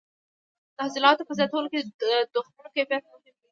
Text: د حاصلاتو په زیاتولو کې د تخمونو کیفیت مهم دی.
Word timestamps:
د 0.75 0.77
حاصلاتو 0.85 1.27
په 1.27 1.33
زیاتولو 1.37 1.71
کې 1.73 1.79
د 2.01 2.03
تخمونو 2.33 2.69
کیفیت 2.75 3.03
مهم 3.05 3.21
دی. 3.25 3.31